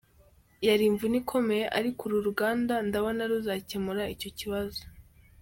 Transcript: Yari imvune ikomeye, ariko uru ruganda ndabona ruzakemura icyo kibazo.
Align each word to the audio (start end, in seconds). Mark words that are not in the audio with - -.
Yari 0.67 0.83
imvune 0.89 1.15
ikomeye, 1.21 1.65
ariko 1.79 1.99
uru 2.07 2.17
ruganda 2.27 2.73
ndabona 2.87 3.21
ruzakemura 3.31 4.03
icyo 4.15 4.29
kibazo. 4.37 4.81